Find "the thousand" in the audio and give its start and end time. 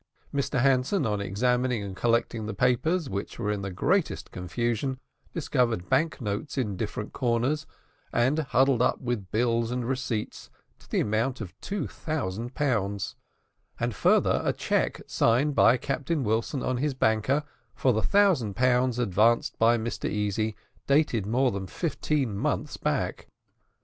17.93-18.55